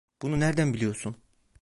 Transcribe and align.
Bunu 0.21 0.39
nereden 0.39 0.73
biliyorsun? 0.73 1.15